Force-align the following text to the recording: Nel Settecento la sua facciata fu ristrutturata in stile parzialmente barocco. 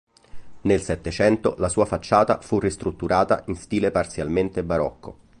Nel 0.61 0.81
Settecento 0.81 1.53
la 1.59 1.69
sua 1.69 1.85
facciata 1.85 2.39
fu 2.41 2.57
ristrutturata 2.59 3.43
in 3.49 3.55
stile 3.55 3.91
parzialmente 3.91 4.63
barocco. 4.63 5.19